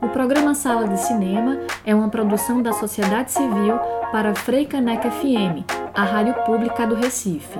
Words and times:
O 0.00 0.08
programa 0.08 0.54
Sala 0.54 0.86
de 0.88 0.98
Cinema 1.00 1.60
é 1.84 1.94
uma 1.94 2.08
produção 2.08 2.62
da 2.62 2.72
sociedade 2.72 3.32
civil 3.32 3.78
para 4.12 4.34
Freicaneca 4.34 5.10
FM, 5.10 5.64
a 5.94 6.04
rádio 6.04 6.34
pública 6.44 6.86
do 6.86 6.94
Recife. 6.94 7.58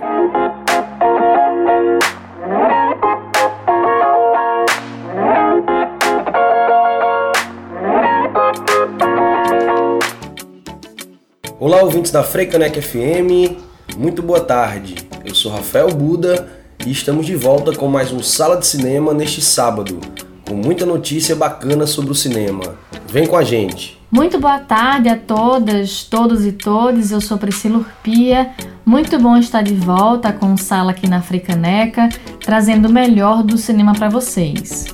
Olá, 11.59 11.83
ouvintes 11.83 12.11
da 12.11 12.23
Freicaneca 12.23 12.81
FM, 12.83 13.57
muito 13.97 14.23
boa 14.23 14.41
tarde. 14.41 15.09
Eu 15.25 15.35
sou 15.35 15.51
Rafael 15.51 15.89
Buda 15.89 16.49
e 16.87 16.91
estamos 16.91 17.27
de 17.27 17.35
volta 17.35 17.75
com 17.75 17.89
mais 17.89 18.13
um 18.13 18.23
Sala 18.23 18.57
de 18.57 18.67
Cinema 18.67 19.13
neste 19.15 19.41
sábado, 19.41 20.01
com 20.47 20.55
muita 20.55 20.87
notícia 20.87 21.35
bacana 21.35 21.87
sobre 21.87 22.13
o 22.13 22.15
cinema. 22.15 22.77
Vem 23.09 23.27
com 23.27 23.37
a 23.37 23.43
gente! 23.43 24.01
Muito 24.09 24.39
boa 24.39 24.61
tarde 24.61 25.09
a 25.09 25.17
todas, 25.17 26.05
todos 26.05 26.47
e 26.47 26.53
todes. 26.53 27.11
Eu 27.11 27.21
sou 27.21 27.37
Priscila 27.37 27.79
Urpia. 27.79 28.53
Muito 28.85 29.19
bom 29.19 29.37
estar 29.37 29.63
de 29.63 29.75
volta 29.75 30.33
com 30.33 30.55
o 30.55 30.57
Sala 30.57 30.93
aqui 30.93 31.09
na 31.09 31.19
Africaneca, 31.19 32.09
trazendo 32.41 32.89
o 32.89 32.93
melhor 32.93 33.43
do 33.43 33.59
cinema 33.59 33.93
para 33.93 34.09
vocês. 34.09 34.87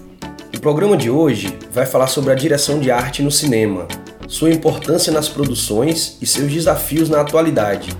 O 0.57 0.61
programa 0.61 0.97
de 0.97 1.11
hoje 1.11 1.59
vai 1.71 1.85
falar 1.85 2.07
sobre 2.07 2.33
a 2.33 2.35
direção 2.35 2.81
de 2.81 2.91
arte 2.91 3.23
no 3.23 3.31
cinema, 3.31 3.87
sua 4.27 4.51
importância 4.51 5.13
nas 5.13 5.29
produções 5.29 6.17
e 6.23 6.27
seus 6.27 6.51
desafios 6.51 7.11
na 7.11 7.21
atualidade. 7.21 7.95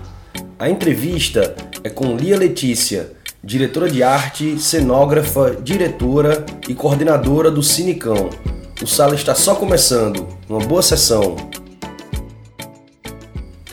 A 0.57 0.67
entrevista 0.67 1.55
é 1.83 1.89
com 1.89 2.15
Lia 2.15 2.37
Letícia, 2.37 3.12
diretora 3.43 3.89
de 3.89 4.01
arte, 4.01 4.57
cenógrafa, 4.57 5.57
diretora 5.61 6.45
e 6.69 6.73
coordenadora 6.73 7.51
do 7.51 7.61
Cinecão. 7.61 8.29
O 8.81 8.87
sala 8.87 9.15
está 9.15 9.35
só 9.35 9.55
começando. 9.55 10.25
Uma 10.47 10.59
boa 10.59 10.81
sessão. 10.81 11.35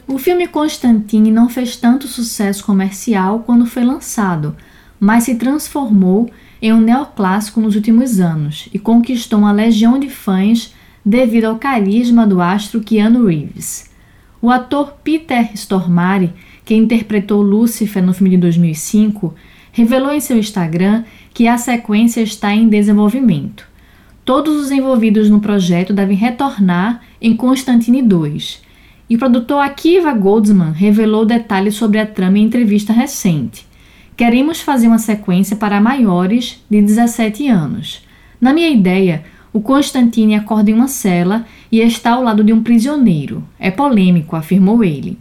O 0.09 0.19
filme 0.19 0.49
Constantine 0.49 1.31
não 1.31 1.49
fez 1.49 1.77
tanto 1.77 2.09
sucesso 2.09 2.65
comercial 2.65 3.45
quando 3.47 3.65
foi 3.65 3.85
lançado, 3.85 4.57
mas 4.99 5.25
se 5.25 5.37
transformou 5.37 6.29
em 6.61 6.73
um 6.73 6.81
neoclássico 6.81 7.61
nos 7.61 7.77
últimos 7.77 8.19
anos 8.19 8.69
e 8.75 8.79
conquistou 8.79 9.39
uma 9.39 9.53
legião 9.53 10.01
de 10.01 10.11
fãs 10.11 10.75
devido 11.07 11.45
ao 11.45 11.59
carisma 11.59 12.27
do 12.27 12.41
astro 12.41 12.81
Keanu 12.81 13.27
Reeves. 13.27 13.89
O 14.43 14.51
ator 14.51 14.95
Peter 15.05 15.53
Stormare, 15.55 16.33
que 16.65 16.75
interpretou 16.75 17.41
Lúcifer 17.41 18.03
no 18.03 18.13
filme 18.13 18.31
de 18.31 18.37
2005, 18.39 19.33
revelou 19.73 20.13
em 20.13 20.21
seu 20.21 20.39
Instagram 20.39 21.05
que 21.33 21.47
a 21.47 21.59
sequência 21.59 22.21
está 22.21 22.55
em 22.55 22.69
desenvolvimento. 22.69 23.67
Todos 24.25 24.57
os 24.57 24.71
envolvidos 24.71 25.29
no 25.29 25.41
projeto 25.41 25.93
devem 25.93 26.17
retornar 26.17 27.01
em 27.21 27.35
Constantine 27.35 28.03
2. 28.03 28.63
E 29.09 29.17
o 29.17 29.19
produtor 29.19 29.61
Akiva 29.61 30.13
Goldsman 30.13 30.73
revelou 30.73 31.25
detalhes 31.25 31.75
sobre 31.75 31.99
a 31.99 32.07
trama 32.07 32.39
em 32.39 32.45
entrevista 32.45 32.93
recente. 32.93 33.67
Queremos 34.17 34.61
fazer 34.61 34.87
uma 34.87 34.99
sequência 34.99 35.57
para 35.57 35.81
maiores 35.81 36.63
de 36.71 36.81
17 36.81 37.49
anos. 37.49 38.07
Na 38.41 38.53
minha 38.53 38.69
ideia, 38.69 39.25
o 39.53 39.61
Constantine 39.61 40.37
acorda 40.37 40.71
em 40.71 40.75
uma 40.75 40.87
cela 40.87 41.45
e 41.73 41.81
está 41.81 42.13
ao 42.13 42.23
lado 42.23 42.45
de 42.45 42.53
um 42.53 42.63
prisioneiro. 42.63 43.43
É 43.59 43.71
polêmico, 43.71 44.37
afirmou 44.37 44.85
ele. 44.85 45.19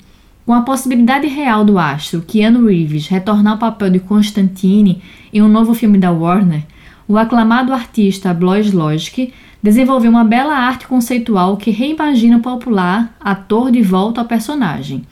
Com 0.50 0.56
a 0.56 0.64
possibilidade 0.64 1.28
real 1.28 1.64
do 1.64 1.78
astro 1.78 2.24
Keanu 2.24 2.66
Reeves 2.66 3.06
retornar 3.06 3.54
ao 3.54 3.60
papel 3.60 3.92
de 3.92 4.00
Constantine 4.00 5.00
em 5.32 5.44
um 5.44 5.48
novo 5.48 5.76
filme 5.76 6.00
da 6.00 6.12
Warner, 6.12 6.64
o 7.08 7.20
aclamado 7.20 7.72
artista 7.72 8.34
Blois 8.34 8.74
Logic 8.74 9.32
desenvolveu 9.62 10.10
uma 10.10 10.24
bela 10.24 10.56
arte 10.56 10.88
conceitual 10.88 11.56
que 11.56 11.70
reimagina 11.70 12.38
o 12.38 12.42
popular 12.42 13.16
ator 13.20 13.70
de 13.70 13.84
volta 13.84 14.22
ao 14.22 14.28
personagem. 14.28 15.04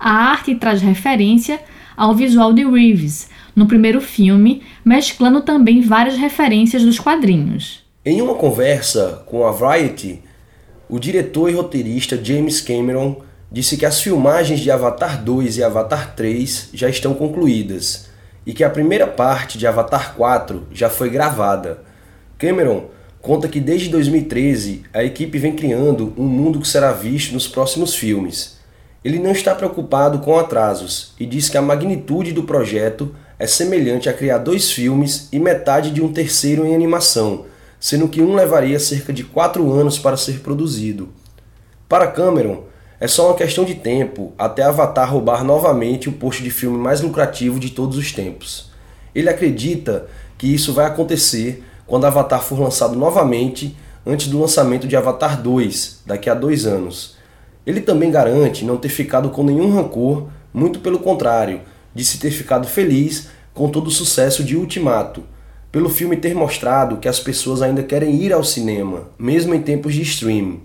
A 0.00 0.10
arte 0.10 0.54
traz 0.54 0.80
referência 0.80 1.60
ao 1.94 2.14
visual 2.14 2.54
de 2.54 2.64
Reeves 2.64 3.28
no 3.54 3.66
primeiro 3.66 4.00
filme, 4.00 4.62
mesclando 4.82 5.42
também 5.42 5.82
várias 5.82 6.16
referências 6.16 6.82
dos 6.82 6.98
quadrinhos. 6.98 7.84
Em 8.02 8.22
uma 8.22 8.36
conversa 8.36 9.22
com 9.26 9.46
a 9.46 9.50
Variety, 9.50 10.22
o 10.88 10.98
diretor 10.98 11.50
e 11.50 11.52
roteirista 11.52 12.18
James 12.24 12.62
Cameron 12.62 13.27
disse 13.50 13.76
que 13.76 13.86
as 13.86 14.00
filmagens 14.00 14.60
de 14.60 14.70
Avatar 14.70 15.22
2 15.22 15.58
e 15.58 15.64
Avatar 15.64 16.14
3 16.14 16.70
já 16.74 16.88
estão 16.88 17.14
concluídas 17.14 18.08
e 18.46 18.52
que 18.52 18.62
a 18.62 18.70
primeira 18.70 19.06
parte 19.06 19.58
de 19.58 19.66
Avatar 19.66 20.14
4 20.14 20.66
já 20.72 20.90
foi 20.90 21.10
gravada. 21.10 21.82
Cameron 22.38 22.86
conta 23.20 23.48
que 23.48 23.60
desde 23.60 23.88
2013 23.88 24.84
a 24.92 25.02
equipe 25.02 25.38
vem 25.38 25.54
criando 25.54 26.12
um 26.16 26.24
mundo 26.24 26.60
que 26.60 26.68
será 26.68 26.92
visto 26.92 27.32
nos 27.32 27.48
próximos 27.48 27.94
filmes. 27.94 28.58
Ele 29.04 29.18
não 29.18 29.32
está 29.32 29.54
preocupado 29.54 30.18
com 30.18 30.38
atrasos 30.38 31.14
e 31.18 31.24
diz 31.24 31.48
que 31.48 31.56
a 31.56 31.62
magnitude 31.62 32.32
do 32.32 32.42
projeto 32.42 33.14
é 33.38 33.46
semelhante 33.46 34.08
a 34.08 34.12
criar 34.12 34.38
dois 34.38 34.70
filmes 34.70 35.28
e 35.32 35.38
metade 35.38 35.90
de 35.90 36.02
um 36.02 36.12
terceiro 36.12 36.66
em 36.66 36.74
animação, 36.74 37.46
sendo 37.78 38.08
que 38.08 38.20
um 38.20 38.34
levaria 38.34 38.80
cerca 38.80 39.12
de 39.12 39.22
quatro 39.22 39.72
anos 39.72 39.98
para 39.98 40.16
ser 40.16 40.40
produzido. 40.40 41.08
Para 41.88 42.08
Cameron, 42.08 42.64
é 43.00 43.06
só 43.06 43.28
uma 43.28 43.36
questão 43.36 43.64
de 43.64 43.76
tempo 43.76 44.32
até 44.36 44.62
Avatar 44.62 45.10
roubar 45.10 45.44
novamente 45.44 46.08
o 46.08 46.12
posto 46.12 46.42
de 46.42 46.50
filme 46.50 46.76
mais 46.76 47.00
lucrativo 47.00 47.60
de 47.60 47.70
todos 47.70 47.96
os 47.96 48.12
tempos. 48.12 48.70
Ele 49.14 49.28
acredita 49.28 50.06
que 50.36 50.52
isso 50.52 50.72
vai 50.72 50.86
acontecer 50.86 51.62
quando 51.86 52.06
Avatar 52.06 52.42
for 52.42 52.58
lançado 52.58 52.96
novamente 52.96 53.76
antes 54.04 54.26
do 54.26 54.40
lançamento 54.40 54.88
de 54.88 54.96
Avatar 54.96 55.40
2, 55.40 56.02
daqui 56.06 56.28
a 56.28 56.34
dois 56.34 56.66
anos. 56.66 57.16
Ele 57.66 57.80
também 57.80 58.10
garante 58.10 58.64
não 58.64 58.76
ter 58.76 58.88
ficado 58.88 59.30
com 59.30 59.44
nenhum 59.44 59.72
rancor, 59.72 60.28
muito 60.52 60.80
pelo 60.80 60.98
contrário, 60.98 61.60
de 61.94 62.04
se 62.04 62.18
ter 62.18 62.30
ficado 62.30 62.66
feliz 62.66 63.28
com 63.54 63.68
todo 63.68 63.88
o 63.88 63.92
sucesso 63.92 64.42
de 64.42 64.56
Ultimato, 64.56 65.22
pelo 65.70 65.90
filme 65.90 66.16
ter 66.16 66.34
mostrado 66.34 66.96
que 66.96 67.08
as 67.08 67.20
pessoas 67.20 67.60
ainda 67.60 67.82
querem 67.82 68.14
ir 68.16 68.32
ao 68.32 68.42
cinema, 68.42 69.08
mesmo 69.18 69.54
em 69.54 69.60
tempos 69.60 69.94
de 69.94 70.02
streaming. 70.02 70.62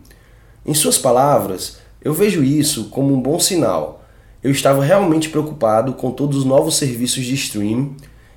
Em 0.66 0.74
suas 0.74 0.98
palavras, 0.98 1.83
eu 2.04 2.14
vejo 2.14 2.44
isso 2.44 2.86
como 2.86 3.14
um 3.14 3.22
bom 3.22 3.40
sinal. 3.40 4.04
Eu 4.44 4.52
estava 4.52 4.84
realmente 4.84 5.30
preocupado 5.30 5.94
com 5.94 6.12
todos 6.12 6.38
os 6.38 6.46
novos 6.46 6.76
serviços 6.76 7.24
de 7.24 7.34
streaming 7.34 7.96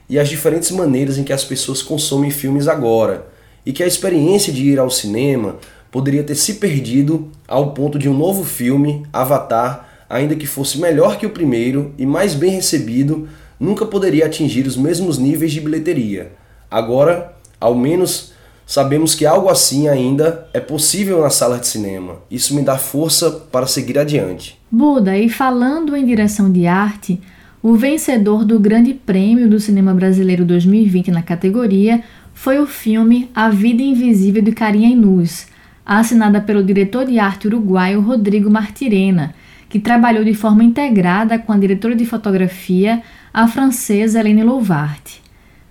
e 0.09 0.19
as 0.19 0.29
diferentes 0.29 0.71
maneiras 0.71 1.19
em 1.19 1.25
que 1.25 1.33
as 1.33 1.45
pessoas 1.45 1.83
consomem 1.83 2.31
filmes 2.31 2.69
agora, 2.69 3.27
e 3.65 3.73
que 3.73 3.83
a 3.83 3.87
experiência 3.87 4.53
de 4.53 4.63
ir 4.63 4.79
ao 4.79 4.89
cinema 4.89 5.57
poderia 5.91 6.23
ter 6.23 6.37
se 6.37 6.55
perdido 6.55 7.29
ao 7.49 7.73
ponto 7.73 7.99
de 7.99 8.09
um 8.09 8.17
novo 8.17 8.45
filme, 8.45 9.05
Avatar, 9.13 10.05
ainda 10.09 10.37
que 10.37 10.47
fosse 10.47 10.79
melhor 10.79 11.19
que 11.19 11.27
o 11.27 11.31
primeiro 11.31 11.93
e 11.99 12.07
mais 12.07 12.35
bem 12.35 12.53
recebido, 12.53 13.29
nunca 13.59 13.85
poderia 13.85 14.27
atingir 14.27 14.65
os 14.67 14.77
mesmos 14.77 15.19
níveis 15.19 15.51
de 15.51 15.61
bilheteria. 15.61 16.33
Agora, 16.71 17.35
ao 17.61 17.75
menos 17.75 18.33
Sabemos 18.67 19.15
que 19.15 19.25
algo 19.25 19.49
assim 19.49 19.87
ainda 19.87 20.49
é 20.53 20.59
possível 20.59 21.23
na 21.23 21.31
sala 21.31 21.57
de 21.57 21.69
cinema. 21.69 22.17
Isso 22.29 22.53
me 22.53 22.63
dá 22.63 22.77
força 22.77 23.31
para 23.31 23.65
seguir 23.65 23.97
adiante. 23.97 24.59
Buda, 24.69 25.17
e 25.17 25.29
falando 25.29 25.95
em 25.95 26.05
direção 26.05 26.51
de 26.51 26.67
arte, 26.67 27.21
o 27.63 27.77
vencedor 27.77 28.45
do 28.45 28.59
Grande 28.59 28.93
Prêmio 28.93 29.49
do 29.49 29.61
Cinema 29.61 29.95
Brasileiro 29.95 30.45
2020 30.45 31.13
na 31.13 31.23
categoria 31.23 32.03
foi 32.35 32.59
o 32.59 32.67
filme 32.67 33.31
A 33.33 33.51
Vida 33.51 33.83
Invisível 33.83 34.43
de 34.43 34.51
Carinha 34.51 34.89
Inus, 34.89 35.47
assinada 35.85 36.41
pelo 36.41 36.65
diretor 36.65 37.07
de 37.07 37.21
arte 37.21 37.47
uruguaio 37.47 38.01
Rodrigo 38.01 38.51
Martirena, 38.51 39.33
que 39.69 39.79
trabalhou 39.79 40.25
de 40.25 40.35
forma 40.35 40.65
integrada 40.65 41.39
com 41.39 41.53
a 41.53 41.57
diretora 41.57 41.95
de 41.95 42.05
fotografia, 42.05 43.01
a 43.33 43.47
francesa 43.47 44.19
Helene 44.19 44.43
Louvart. 44.43 45.19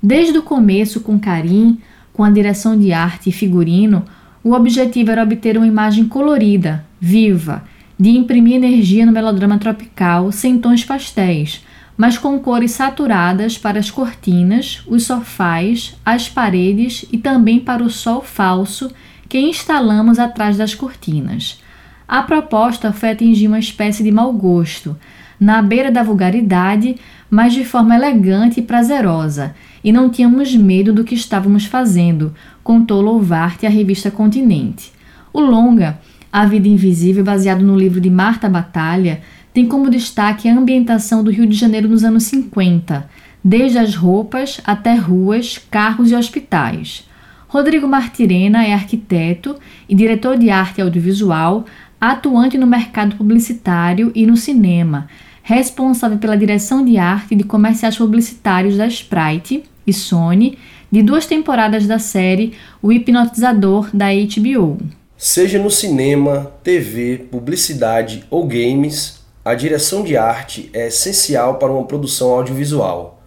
Desde 0.01 0.37
o 0.37 0.43
começo, 0.43 1.01
com 1.01 1.19
Carim, 1.19 1.79
com 2.15 2.23
a 2.23 2.29
direção 2.29 2.79
de 2.79 2.93
arte 2.93 3.29
e 3.29 3.33
figurino, 3.33 4.05
o 4.41 4.53
objetivo 4.53 5.11
era 5.11 5.23
obter 5.23 5.57
uma 5.57 5.67
imagem 5.67 6.07
colorida, 6.07 6.85
viva, 6.99 7.63
de 7.99 8.09
imprimir 8.09 8.55
energia 8.55 9.05
no 9.05 9.11
melodrama 9.11 9.57
tropical 9.57 10.31
sem 10.31 10.57
tons 10.57 10.85
pastéis, 10.85 11.65
mas 11.97 12.17
com 12.17 12.39
cores 12.39 12.71
saturadas 12.71 13.57
para 13.57 13.79
as 13.79 13.91
cortinas, 13.91 14.81
os 14.87 15.03
sofás, 15.03 15.97
as 16.05 16.29
paredes 16.29 17.05
e 17.11 17.17
também 17.17 17.59
para 17.59 17.83
o 17.83 17.89
sol 17.89 18.21
falso 18.21 18.91
que 19.27 19.39
instalamos 19.39 20.17
atrás 20.17 20.55
das 20.55 20.73
cortinas. 20.73 21.61
A 22.07 22.21
proposta 22.21 22.93
foi 22.93 23.11
atingir 23.11 23.47
uma 23.47 23.59
espécie 23.59 24.03
de 24.03 24.11
mau 24.11 24.31
gosto, 24.31 24.95
na 25.39 25.61
beira 25.61 25.91
da 25.91 26.03
vulgaridade, 26.03 26.95
mas 27.29 27.53
de 27.53 27.65
forma 27.65 27.95
elegante 27.95 28.59
e 28.59 28.63
prazerosa, 28.63 29.55
e 29.83 29.91
não 29.91 30.09
tínhamos 30.09 30.55
medo 30.55 30.93
do 30.93 31.03
que 31.03 31.15
estávamos 31.15 31.65
fazendo, 31.65 32.33
contou 32.63 33.01
Louvarte 33.01 33.65
à 33.65 33.69
revista 33.69 34.09
Continente. 34.09 34.91
O 35.33 35.41
longa, 35.41 35.99
A 36.31 36.45
Vida 36.45 36.67
Invisível, 36.67 37.23
baseado 37.23 37.61
no 37.61 37.77
livro 37.77 37.99
de 37.99 38.09
Marta 38.09 38.49
Batalha, 38.49 39.21
tem 39.53 39.65
como 39.65 39.89
destaque 39.89 40.49
a 40.49 40.57
ambientação 40.57 41.23
do 41.23 41.31
Rio 41.31 41.47
de 41.47 41.55
Janeiro 41.55 41.87
nos 41.87 42.03
anos 42.03 42.23
50, 42.23 43.09
desde 43.43 43.77
as 43.77 43.95
roupas 43.95 44.59
até 44.65 44.95
ruas, 44.95 45.57
carros 45.69 46.11
e 46.11 46.15
hospitais. 46.15 47.07
Rodrigo 47.47 47.87
Martirena 47.87 48.65
é 48.65 48.73
arquiteto 48.73 49.55
e 49.87 49.95
diretor 49.95 50.37
de 50.37 50.49
arte 50.49 50.81
audiovisual, 50.81 51.65
atuante 52.01 52.57
no 52.57 52.67
mercado 52.67 53.15
publicitário 53.15 54.11
e 54.13 54.25
no 54.25 54.35
cinema, 54.35 55.07
responsável 55.45 56.17
pela 56.17 56.35
direção 56.35 56.83
de 56.83 56.97
arte 56.97 57.35
de 57.35 57.43
comerciais 57.43 57.95
publicitários 57.95 58.77
da 58.77 58.87
Sprite 58.87 59.63
e 59.85 59.93
Sony, 59.93 60.57
de 60.91 61.03
duas 61.03 61.27
temporadas 61.27 61.85
da 61.85 61.99
série 61.99 62.53
O 62.81 62.91
Hipnotizador 62.91 63.87
da 63.93 64.07
HBO. 64.07 64.79
Seja 65.15 65.59
no 65.59 65.69
cinema, 65.69 66.51
TV, 66.63 67.27
publicidade 67.29 68.25
ou 68.31 68.47
games, 68.47 69.19
a 69.43 69.53
direção 69.53 70.03
de 70.03 70.17
arte 70.17 70.71
é 70.73 70.87
essencial 70.87 71.59
para 71.59 71.71
uma 71.71 71.85
produção 71.85 72.31
audiovisual. 72.31 73.21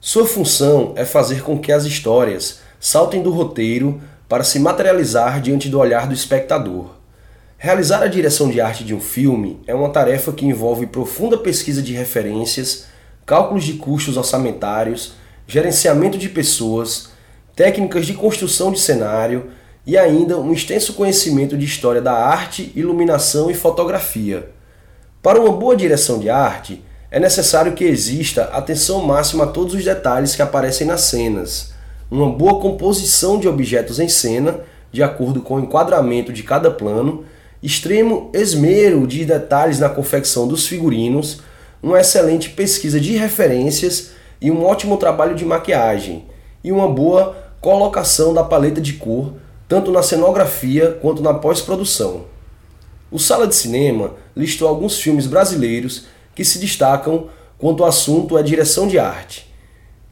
Sua 0.00 0.24
função 0.24 0.92
é 0.94 1.04
fazer 1.04 1.42
com 1.42 1.58
que 1.58 1.72
as 1.72 1.84
histórias 1.84 2.60
saltem 2.78 3.24
do 3.24 3.32
roteiro 3.32 4.00
para 4.28 4.44
se 4.44 4.60
materializar 4.60 5.40
diante 5.40 5.68
do 5.68 5.80
olhar 5.80 6.06
do 6.06 6.14
espectador. 6.14 6.95
Realizar 7.66 8.00
a 8.00 8.06
direção 8.06 8.48
de 8.48 8.60
arte 8.60 8.84
de 8.84 8.94
um 8.94 9.00
filme 9.00 9.58
é 9.66 9.74
uma 9.74 9.88
tarefa 9.88 10.30
que 10.30 10.46
envolve 10.46 10.86
profunda 10.86 11.36
pesquisa 11.36 11.82
de 11.82 11.92
referências, 11.92 12.86
cálculos 13.26 13.64
de 13.64 13.72
custos 13.72 14.16
orçamentários, 14.16 15.14
gerenciamento 15.48 16.16
de 16.16 16.28
pessoas, 16.28 17.08
técnicas 17.56 18.06
de 18.06 18.14
construção 18.14 18.70
de 18.70 18.78
cenário 18.78 19.50
e 19.84 19.98
ainda 19.98 20.38
um 20.38 20.52
extenso 20.52 20.94
conhecimento 20.94 21.58
de 21.58 21.64
história 21.64 22.00
da 22.00 22.12
arte, 22.12 22.70
iluminação 22.76 23.50
e 23.50 23.54
fotografia. 23.54 24.48
Para 25.20 25.40
uma 25.40 25.50
boa 25.50 25.74
direção 25.74 26.20
de 26.20 26.30
arte, 26.30 26.84
é 27.10 27.18
necessário 27.18 27.72
que 27.72 27.82
exista 27.82 28.44
atenção 28.52 29.02
máxima 29.02 29.42
a 29.42 29.48
todos 29.48 29.74
os 29.74 29.84
detalhes 29.84 30.36
que 30.36 30.42
aparecem 30.42 30.86
nas 30.86 31.00
cenas, 31.00 31.72
uma 32.08 32.30
boa 32.30 32.60
composição 32.60 33.40
de 33.40 33.48
objetos 33.48 33.98
em 33.98 34.08
cena, 34.08 34.60
de 34.92 35.02
acordo 35.02 35.42
com 35.42 35.56
o 35.56 35.60
enquadramento 35.60 36.32
de 36.32 36.44
cada 36.44 36.70
plano, 36.70 37.24
extremo 37.62 38.30
esmero 38.32 39.06
de 39.06 39.24
detalhes 39.24 39.78
na 39.78 39.88
confecção 39.88 40.46
dos 40.46 40.66
figurinos, 40.66 41.40
uma 41.82 42.00
excelente 42.00 42.50
pesquisa 42.50 43.00
de 43.00 43.16
referências 43.16 44.10
e 44.40 44.50
um 44.50 44.64
ótimo 44.64 44.96
trabalho 44.96 45.34
de 45.34 45.44
maquiagem, 45.44 46.26
e 46.62 46.70
uma 46.70 46.88
boa 46.88 47.36
colocação 47.60 48.34
da 48.34 48.44
paleta 48.44 48.80
de 48.80 48.94
cor, 48.94 49.34
tanto 49.68 49.90
na 49.90 50.02
cenografia 50.02 50.98
quanto 51.00 51.22
na 51.22 51.34
pós-produção. 51.34 52.24
O 53.10 53.18
Sala 53.18 53.46
de 53.46 53.54
Cinema 53.54 54.14
listou 54.36 54.68
alguns 54.68 55.00
filmes 55.00 55.26
brasileiros 55.26 56.06
que 56.34 56.44
se 56.44 56.58
destacam 56.58 57.28
quanto 57.58 57.82
o 57.82 57.86
assunto 57.86 58.36
é 58.36 58.42
direção 58.42 58.86
de 58.86 58.98
arte. 58.98 59.52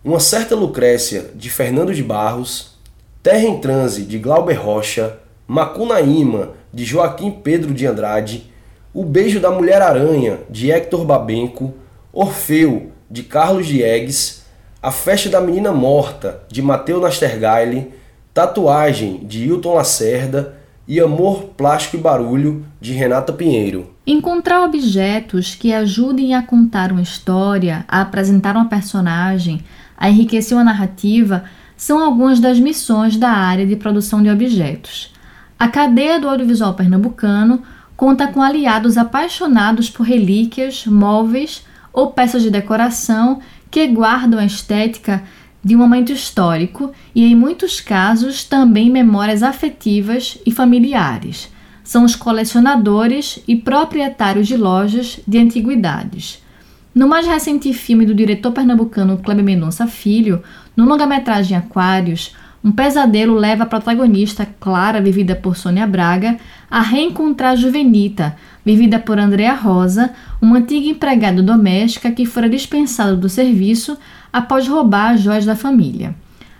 Uma 0.02 0.20
Certa 0.20 0.54
Lucrécia, 0.54 1.30
de 1.34 1.50
Fernando 1.50 1.94
de 1.94 2.02
Barros, 2.02 2.78
Terra 3.22 3.44
em 3.44 3.58
Transe, 3.58 4.02
de 4.02 4.18
Glauber 4.18 4.54
Rocha, 4.54 5.18
Macunaíma, 5.46 6.52
de 6.74 6.84
Joaquim 6.84 7.30
Pedro 7.30 7.72
de 7.72 7.86
Andrade, 7.86 8.50
O 8.92 9.04
Beijo 9.04 9.38
da 9.38 9.50
Mulher-Aranha, 9.50 10.40
de 10.50 10.70
Hector 10.70 11.04
Babenco, 11.04 11.72
Orfeu, 12.12 12.90
de 13.08 13.22
Carlos 13.22 13.66
Diegues, 13.66 14.44
A 14.82 14.90
Festa 14.90 15.28
da 15.28 15.40
Menina 15.40 15.72
Morta, 15.72 16.42
de 16.48 16.60
Mateu 16.60 17.00
Nastergaile, 17.00 17.92
Tatuagem, 18.32 19.20
de 19.24 19.44
Hilton 19.44 19.74
Lacerda, 19.74 20.56
e 20.86 21.00
Amor, 21.00 21.44
Plástico 21.56 21.96
e 21.96 22.00
Barulho, 22.00 22.66
de 22.80 22.92
Renata 22.92 23.32
Pinheiro. 23.32 23.94
Encontrar 24.06 24.64
objetos 24.64 25.54
que 25.54 25.72
ajudem 25.72 26.34
a 26.34 26.42
contar 26.42 26.92
uma 26.92 27.00
história, 27.00 27.84
a 27.88 28.02
apresentar 28.02 28.54
uma 28.54 28.68
personagem, 28.68 29.62
a 29.96 30.10
enriquecer 30.10 30.56
uma 30.56 30.64
narrativa 30.64 31.44
são 31.76 32.04
algumas 32.04 32.38
das 32.38 32.58
missões 32.58 33.16
da 33.16 33.30
área 33.30 33.66
de 33.66 33.76
produção 33.76 34.22
de 34.22 34.28
objetos. 34.28 35.13
A 35.58 35.68
cadeia 35.68 36.18
do 36.18 36.28
audiovisual 36.28 36.74
pernambucano 36.74 37.62
conta 37.96 38.26
com 38.26 38.42
aliados 38.42 38.96
apaixonados 38.96 39.88
por 39.88 40.04
relíquias, 40.04 40.86
móveis 40.86 41.64
ou 41.92 42.08
peças 42.08 42.42
de 42.42 42.50
decoração 42.50 43.40
que 43.70 43.86
guardam 43.86 44.40
a 44.40 44.44
estética 44.44 45.22
de 45.62 45.74
um 45.74 45.78
momento 45.78 46.12
histórico 46.12 46.92
e, 47.14 47.24
em 47.24 47.34
muitos 47.34 47.80
casos, 47.80 48.44
também 48.44 48.90
memórias 48.90 49.42
afetivas 49.42 50.38
e 50.44 50.50
familiares. 50.50 51.50
São 51.82 52.04
os 52.04 52.14
colecionadores 52.14 53.38
e 53.48 53.56
proprietários 53.56 54.46
de 54.46 54.56
lojas 54.56 55.20
de 55.26 55.38
antiguidades. 55.38 56.42
No 56.94 57.08
mais 57.08 57.26
recente 57.26 57.72
filme 57.72 58.06
do 58.06 58.14
diretor 58.14 58.52
pernambucano 58.52 59.18
Kleber 59.18 59.44
Mendonça 59.44 59.86
Filho, 59.86 60.42
no 60.76 60.84
longa-metragem 60.84 61.56
Aquários, 61.56 62.34
um 62.64 62.72
pesadelo 62.72 63.34
leva 63.34 63.64
a 63.64 63.66
protagonista, 63.66 64.48
Clara, 64.58 64.98
vivida 64.98 65.36
por 65.36 65.54
Sônia 65.54 65.86
Braga, 65.86 66.38
a 66.70 66.80
reencontrar 66.80 67.58
Juvenita, 67.58 68.36
vivida 68.64 68.98
por 68.98 69.18
Andrea 69.18 69.52
Rosa, 69.52 70.10
uma 70.40 70.56
antiga 70.56 70.88
empregada 70.88 71.42
doméstica 71.42 72.10
que 72.10 72.24
fora 72.24 72.48
dispensada 72.48 73.14
do 73.14 73.28
serviço 73.28 73.98
após 74.32 74.66
roubar 74.66 75.10
as 75.10 75.20
joias 75.20 75.44
da 75.44 75.54
família. 75.54 76.14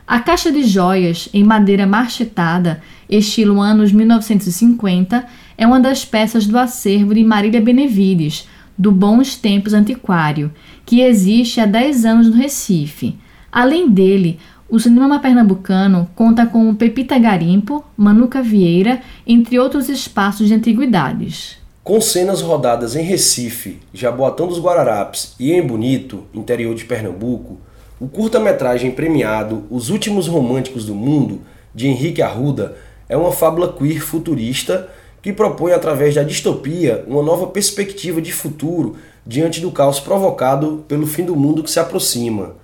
A 0.06 0.20
caixa 0.20 0.52
de 0.52 0.62
joias, 0.62 1.30
em 1.32 1.42
madeira 1.42 1.86
marchetada, 1.86 2.82
estilo 3.08 3.58
anos 3.58 3.90
1950, 3.90 5.24
é 5.56 5.66
uma 5.66 5.80
das 5.80 6.04
peças 6.04 6.46
do 6.46 6.58
acervo 6.58 7.14
de 7.14 7.24
Marília 7.24 7.62
Benevides, 7.62 8.46
do 8.76 8.92
Bons 8.92 9.36
Tempos 9.36 9.72
Antiquário, 9.72 10.52
que 10.84 11.00
existe 11.00 11.60
há 11.60 11.64
10 11.64 12.04
anos 12.04 12.28
no 12.28 12.36
Recife. 12.36 13.16
Além 13.50 13.88
dele, 13.88 14.38
o 14.74 14.80
cinema 14.80 15.20
pernambucano 15.20 16.10
conta 16.16 16.44
com 16.44 16.74
Pepita 16.74 17.16
Garimpo, 17.16 17.84
Manuca 17.96 18.42
Vieira, 18.42 19.00
entre 19.24 19.56
outros 19.56 19.88
espaços 19.88 20.48
de 20.48 20.54
antiguidades. 20.54 21.58
Com 21.84 22.00
cenas 22.00 22.42
rodadas 22.42 22.96
em 22.96 23.04
Recife, 23.04 23.78
Jaboatão 23.92 24.48
dos 24.48 24.58
Guararapes 24.58 25.36
e 25.38 25.52
em 25.52 25.64
Bonito, 25.64 26.24
interior 26.34 26.74
de 26.74 26.84
Pernambuco, 26.86 27.58
o 28.00 28.08
curta-metragem 28.08 28.90
premiado 28.90 29.62
Os 29.70 29.90
Últimos 29.90 30.26
Românticos 30.26 30.84
do 30.84 30.94
Mundo, 30.96 31.42
de 31.72 31.86
Henrique 31.86 32.20
Arruda, 32.20 32.74
é 33.08 33.16
uma 33.16 33.30
fábula 33.30 33.72
queer 33.72 34.00
futurista 34.00 34.88
que 35.22 35.32
propõe, 35.32 35.70
através 35.70 36.16
da 36.16 36.24
distopia, 36.24 37.04
uma 37.06 37.22
nova 37.22 37.46
perspectiva 37.46 38.20
de 38.20 38.32
futuro 38.32 38.96
diante 39.24 39.60
do 39.60 39.70
caos 39.70 40.00
provocado 40.00 40.84
pelo 40.88 41.06
fim 41.06 41.24
do 41.24 41.36
mundo 41.36 41.62
que 41.62 41.70
se 41.70 41.78
aproxima. 41.78 42.63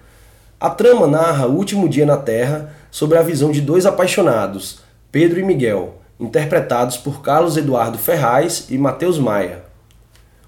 A 0.60 0.68
trama 0.68 1.06
narra 1.06 1.46
o 1.46 1.56
último 1.56 1.88
dia 1.88 2.04
na 2.04 2.18
Terra 2.18 2.70
sobre 2.90 3.16
a 3.16 3.22
visão 3.22 3.50
de 3.50 3.62
dois 3.62 3.86
apaixonados, 3.86 4.80
Pedro 5.10 5.40
e 5.40 5.42
Miguel, 5.42 5.94
interpretados 6.20 6.98
por 6.98 7.22
Carlos 7.22 7.56
Eduardo 7.56 7.96
Ferraz 7.96 8.66
e 8.68 8.76
Matheus 8.76 9.18
Maia. 9.18 9.64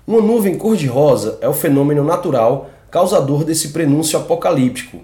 Uma 0.07 0.21
nuvem 0.21 0.59
cor-de-rosa 0.59 1.39
é 1.41 1.49
o 1.49 1.55
fenômeno 1.55 2.05
natural 2.05 2.69
causador 2.91 3.43
desse 3.43 3.69
prenúncio 3.69 4.19
apocalíptico. 4.19 4.99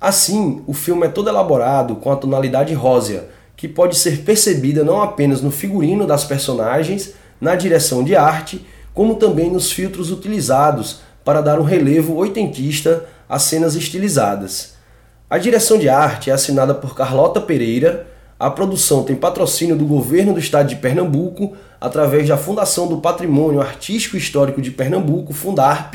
Assim, 0.00 0.62
o 0.66 0.72
filme 0.72 1.04
é 1.06 1.10
todo 1.10 1.28
elaborado 1.28 1.96
com 1.96 2.10
a 2.10 2.16
tonalidade 2.16 2.72
rósea, 2.72 3.28
que 3.54 3.68
pode 3.68 3.98
ser 3.98 4.22
percebida 4.22 4.82
não 4.82 5.02
apenas 5.02 5.42
no 5.42 5.50
figurino 5.50 6.06
das 6.06 6.24
personagens, 6.24 7.12
na 7.38 7.54
direção 7.54 8.02
de 8.02 8.16
arte, 8.16 8.66
como 8.94 9.16
também 9.16 9.50
nos 9.50 9.70
filtros 9.70 10.10
utilizados 10.10 11.00
para 11.22 11.42
dar 11.42 11.60
um 11.60 11.64
relevo 11.64 12.14
oitentista 12.16 13.04
às 13.28 13.42
cenas 13.42 13.76
estilizadas. 13.76 14.74
A 15.28 15.36
direção 15.36 15.78
de 15.78 15.88
arte 15.88 16.30
é 16.30 16.32
assinada 16.32 16.74
por 16.74 16.94
Carlota 16.94 17.40
Pereira, 17.40 18.06
a 18.40 18.48
produção 18.50 19.02
tem 19.02 19.16
patrocínio 19.16 19.76
do 19.76 19.84
governo 19.84 20.32
do 20.32 20.38
estado 20.38 20.68
de 20.68 20.76
Pernambuco, 20.76 21.56
através 21.80 22.28
da 22.28 22.36
Fundação 22.36 22.86
do 22.86 22.98
Patrimônio 22.98 23.60
Artístico 23.60 24.16
e 24.16 24.20
Histórico 24.20 24.62
de 24.62 24.70
Pernambuco, 24.70 25.32
Fundarp, 25.32 25.94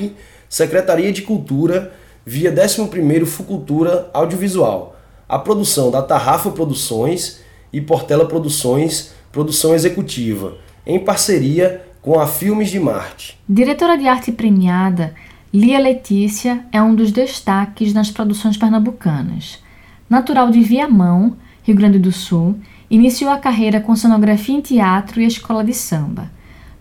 Secretaria 0.49 1.11
de 1.11 1.21
Cultura, 1.21 1.93
via 2.25 2.51
11º 2.51 3.25
Fucultura 3.25 4.09
Audiovisual, 4.13 4.95
a 5.27 5.39
produção 5.39 5.89
da 5.89 6.01
Tarrafa 6.01 6.51
Produções 6.51 7.39
e 7.71 7.81
Portela 7.81 8.25
Produções, 8.25 9.13
produção 9.31 9.73
executiva, 9.73 10.57
em 10.85 10.99
parceria 10.99 11.85
com 12.01 12.19
a 12.19 12.27
Filmes 12.27 12.69
de 12.69 12.79
Marte. 12.79 13.39
Diretora 13.47 13.97
de 13.97 14.07
arte 14.07 14.31
premiada, 14.31 15.15
Lia 15.53 15.77
Letícia 15.77 16.65
é 16.71 16.81
um 16.81 16.95
dos 16.95 17.11
destaques 17.11 17.93
nas 17.93 18.09
produções 18.09 18.57
pernambucanas. 18.57 19.61
Natural 20.09 20.49
de 20.49 20.59
Viamão, 20.61 21.37
Rio 21.61 21.75
Grande 21.75 21.99
do 21.99 22.11
Sul, 22.11 22.57
iniciou 22.89 23.29
a 23.29 23.37
carreira 23.37 23.79
com 23.79 23.95
cenografia 23.95 24.55
em 24.55 24.61
teatro 24.61 25.21
e 25.21 25.27
escola 25.27 25.63
de 25.63 25.71
samba. 25.71 26.31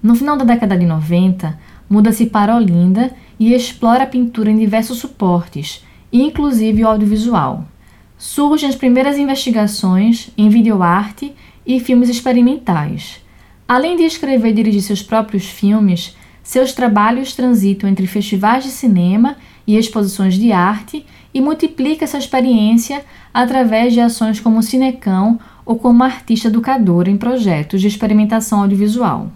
No 0.02 0.14
final 0.14 0.38
da 0.38 0.45
década 0.47 0.75
de 0.75 0.87
90, 0.87 1.61
muda-se 1.87 2.25
para 2.25 2.57
Olinda 2.57 3.12
e 3.38 3.52
explora 3.52 4.05
a 4.05 4.07
pintura 4.07 4.50
em 4.50 4.57
diversos 4.57 4.97
suportes, 4.97 5.85
inclusive 6.11 6.83
o 6.83 6.88
audiovisual. 6.88 7.67
Surgem 8.17 8.71
as 8.71 8.75
primeiras 8.75 9.19
investigações 9.19 10.31
em 10.35 10.49
videoarte 10.49 11.35
e 11.67 11.79
filmes 11.79 12.09
experimentais. 12.09 13.21
Além 13.69 13.99
de 13.99 14.05
escrever 14.05 14.49
e 14.49 14.55
dirigir 14.55 14.81
seus 14.81 15.02
próprios 15.02 15.45
filmes, 15.45 16.17
seus 16.43 16.73
trabalhos 16.73 17.35
transitam 17.35 17.89
entre 17.89 18.07
festivais 18.07 18.65
de 18.65 18.71
cinema 18.71 19.37
e 19.67 19.77
exposições 19.77 20.35
de 20.35 20.53
arte 20.53 21.07
e 21.33 21.41
multiplica 21.41 22.05
essa 22.05 22.19
experiência 22.19 23.05
através 23.33 23.93
de 23.93 24.01
ações 24.01 24.41
como 24.41 24.63
Cinecão 24.63 25.39
ou 25.65 25.77
como 25.77 26.03
artista 26.03 26.49
educadora 26.49 27.11
em 27.11 27.17
projetos 27.17 27.81
de 27.81 27.87
experimentação 27.87 28.63
audiovisual. 28.63 29.31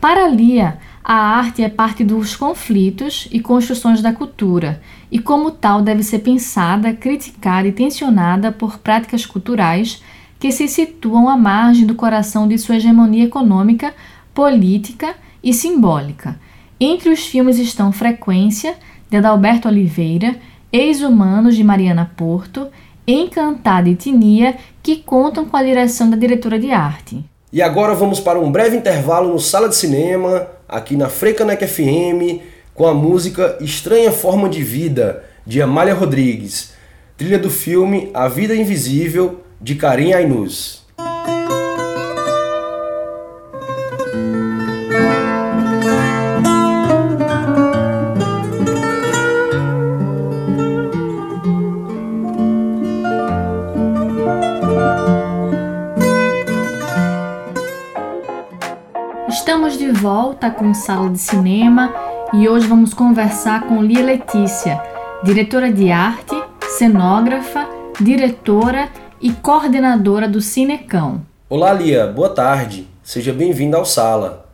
Para 0.00 0.28
Lia, 0.28 0.78
a 1.02 1.14
arte 1.14 1.62
é 1.62 1.68
parte 1.68 2.04
dos 2.04 2.36
conflitos 2.36 3.28
e 3.30 3.40
construções 3.40 4.02
da 4.02 4.12
cultura, 4.12 4.82
e 5.10 5.18
como 5.18 5.50
tal 5.50 5.80
deve 5.80 6.02
ser 6.02 6.18
pensada, 6.18 6.92
criticada 6.92 7.66
e 7.68 7.72
tensionada 7.72 8.52
por 8.52 8.78
práticas 8.78 9.24
culturais 9.24 10.02
que 10.38 10.52
se 10.52 10.68
situam 10.68 11.28
à 11.28 11.36
margem 11.36 11.86
do 11.86 11.94
coração 11.94 12.46
de 12.46 12.58
sua 12.58 12.76
hegemonia 12.76 13.24
econômica, 13.24 13.94
política 14.34 15.14
e 15.46 15.54
simbólica. 15.54 16.36
Entre 16.80 17.08
os 17.08 17.24
filmes 17.24 17.56
estão 17.56 17.92
Frequência, 17.92 18.74
de 19.08 19.16
Adalberto 19.16 19.68
Oliveira, 19.68 20.34
Ex-Humanos, 20.72 21.54
de 21.54 21.62
Mariana 21.62 22.10
Porto, 22.16 22.66
Encantada 23.06 23.88
e 23.88 23.94
Tinia, 23.94 24.56
que 24.82 24.96
contam 24.96 25.44
com 25.44 25.56
a 25.56 25.62
direção 25.62 26.10
da 26.10 26.16
diretora 26.16 26.58
de 26.58 26.72
arte. 26.72 27.24
E 27.52 27.62
agora 27.62 27.94
vamos 27.94 28.18
para 28.18 28.40
um 28.40 28.50
breve 28.50 28.76
intervalo 28.76 29.32
no 29.32 29.38
Sala 29.38 29.68
de 29.68 29.76
Cinema, 29.76 30.48
aqui 30.68 30.96
na 30.96 31.08
Frecanec 31.08 31.64
FM, 31.64 32.42
com 32.74 32.88
a 32.88 32.92
música 32.92 33.56
Estranha 33.60 34.10
Forma 34.10 34.48
de 34.48 34.64
Vida, 34.64 35.22
de 35.46 35.62
Amália 35.62 35.94
Rodrigues, 35.94 36.72
trilha 37.16 37.38
do 37.38 37.50
filme 37.50 38.10
A 38.12 38.26
Vida 38.26 38.54
Invisível, 38.56 39.42
de 39.60 39.76
Karim 39.76 40.12
Ainuz. 40.12 40.85
Volta 60.46 60.50
com 60.50 60.74
Sala 60.74 61.10
de 61.10 61.18
Cinema 61.18 61.92
e 62.32 62.48
hoje 62.48 62.66
vamos 62.66 62.94
conversar 62.94 63.66
com 63.66 63.82
Lia 63.82 64.04
Letícia, 64.04 64.80
diretora 65.24 65.72
de 65.72 65.90
arte, 65.90 66.34
cenógrafa, 66.78 67.66
diretora 68.00 68.88
e 69.20 69.32
coordenadora 69.32 70.28
do 70.28 70.40
Cinecão. 70.40 71.22
Olá, 71.48 71.72
Lia, 71.72 72.06
boa 72.06 72.28
tarde. 72.28 72.86
Seja 73.02 73.32
bem-vinda 73.32 73.76
ao 73.76 73.84
Sala. 73.84 74.46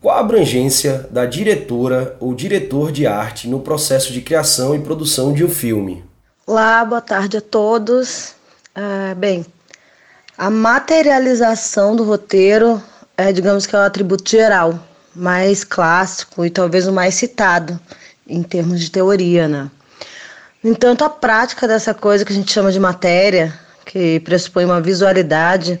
Qual 0.00 0.16
a 0.16 0.20
abrangência 0.20 1.06
da 1.10 1.24
diretora 1.24 2.16
ou 2.18 2.34
diretor 2.34 2.90
de 2.90 3.06
arte 3.06 3.48
no 3.48 3.60
processo 3.60 4.12
de 4.12 4.20
criação 4.20 4.74
e 4.74 4.80
produção 4.80 5.32
de 5.32 5.44
um 5.44 5.48
filme? 5.48 6.04
Olá, 6.46 6.84
boa 6.84 7.00
tarde 7.00 7.36
a 7.36 7.40
todos. 7.40 8.34
É, 8.74 9.14
bem, 9.14 9.46
a 10.36 10.50
materialização 10.50 11.94
do 11.94 12.02
roteiro 12.02 12.82
é, 13.16 13.30
digamos 13.30 13.66
que 13.66 13.76
é 13.76 13.78
o 13.78 13.82
atributo 13.82 14.28
geral, 14.28 14.78
mais 15.14 15.64
clássico 15.64 16.44
e 16.44 16.50
talvez 16.50 16.86
o 16.86 16.92
mais 16.92 17.14
citado 17.14 17.78
em 18.26 18.42
termos 18.42 18.80
de 18.80 18.90
teoria, 18.90 19.48
né? 19.48 19.70
No 20.62 20.70
entanto, 20.70 21.04
a 21.04 21.10
prática 21.10 21.66
dessa 21.66 21.92
coisa 21.92 22.24
que 22.24 22.32
a 22.32 22.36
gente 22.36 22.52
chama 22.52 22.70
de 22.70 22.78
matéria, 22.78 23.52
que 23.84 24.20
pressupõe 24.20 24.64
uma 24.64 24.80
visualidade, 24.80 25.80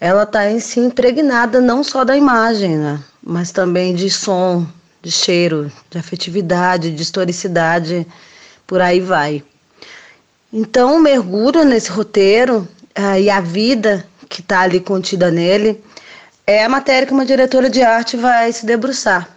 ela 0.00 0.24
está 0.24 0.50
em 0.50 0.58
si 0.60 0.80
impregnada 0.80 1.60
não 1.60 1.84
só 1.84 2.04
da 2.04 2.16
imagem, 2.16 2.76
né? 2.76 3.00
mas 3.22 3.52
também 3.52 3.94
de 3.94 4.08
som, 4.08 4.66
de 5.02 5.10
cheiro, 5.10 5.70
de 5.90 5.98
afetividade, 5.98 6.90
de 6.90 7.02
historicidade, 7.02 8.06
por 8.66 8.80
aí 8.80 9.00
vai. 9.00 9.42
Então, 10.52 10.96
o 10.96 11.00
mergulho 11.00 11.64
nesse 11.64 11.90
roteiro 11.90 12.66
uh, 12.98 13.18
e 13.20 13.28
a 13.28 13.40
vida 13.40 14.06
que 14.28 14.40
está 14.40 14.60
ali 14.60 14.80
contida 14.80 15.30
nele 15.30 15.82
é 16.48 16.64
a 16.64 16.68
matéria 16.68 17.06
que 17.06 17.12
uma 17.12 17.26
diretora 17.26 17.68
de 17.68 17.82
arte 17.82 18.16
vai 18.16 18.50
se 18.50 18.64
debruçar. 18.64 19.28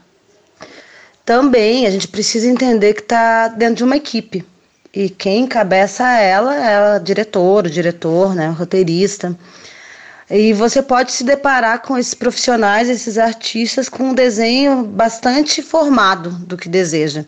Também 1.26 1.86
a 1.86 1.92
gente 1.92 2.08
precisa 2.08 2.48
entender 2.48 2.94
que 2.94 3.02
está 3.02 3.50
dentro 3.50 3.76
de 3.76 3.84
uma 3.84 3.98
equipe. 3.98 4.46
E 4.94 5.10
quem 5.10 5.44
encabeça 5.44 6.10
ela 6.10 6.56
é 6.56 6.96
o 6.96 7.00
diretor, 7.00 7.66
o 7.66 7.70
diretor, 7.70 8.34
né, 8.34 8.50
o 8.50 8.54
roteirista. 8.54 9.38
E 10.30 10.54
você 10.54 10.82
pode 10.82 11.12
se 11.12 11.26
deparar 11.26 11.82
com 11.82 11.98
esses 11.98 12.14
profissionais, 12.14 12.90
esses 12.90 13.18
artistas, 13.18 13.90
com 13.90 14.04
um 14.04 14.14
desenho 14.14 14.84
bastante 14.84 15.62
formado 15.62 16.30
do 16.30 16.56
que 16.56 16.70
deseja, 16.70 17.26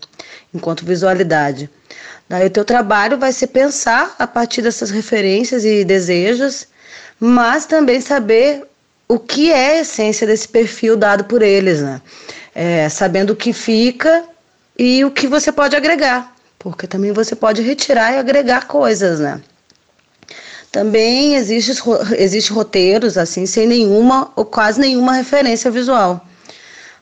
enquanto 0.53 0.85
visualidade. 0.85 1.69
Daí 2.29 2.47
o 2.47 2.49
teu 2.49 2.63
trabalho 2.63 3.17
vai 3.17 3.33
ser 3.33 3.47
pensar 3.47 4.15
a 4.17 4.25
partir 4.25 4.61
dessas 4.61 4.91
referências 4.91 5.65
e 5.65 5.83
desejos, 5.83 6.67
mas 7.19 7.65
também 7.65 7.99
saber 7.99 8.63
o 9.07 9.19
que 9.19 9.51
é 9.51 9.77
a 9.77 9.81
essência 9.81 10.25
desse 10.25 10.47
perfil 10.47 10.95
dado 10.95 11.25
por 11.25 11.41
eles, 11.41 11.81
né? 11.81 12.01
É, 12.55 12.87
sabendo 12.89 13.31
o 13.31 13.35
que 13.35 13.51
fica 13.51 14.23
e 14.77 15.03
o 15.03 15.11
que 15.11 15.27
você 15.27 15.51
pode 15.51 15.75
agregar, 15.75 16.35
porque 16.57 16.87
também 16.87 17.11
você 17.11 17.35
pode 17.35 17.61
retirar 17.61 18.13
e 18.13 18.17
agregar 18.17 18.67
coisas, 18.67 19.19
né? 19.19 19.41
Também 20.71 21.35
existe, 21.35 21.71
existe 22.17 22.51
roteiros 22.51 23.17
assim 23.17 23.45
sem 23.45 23.67
nenhuma 23.67 24.31
ou 24.35 24.43
quase 24.43 24.79
nenhuma 24.79 25.13
referência 25.13 25.69
visual. 25.69 26.25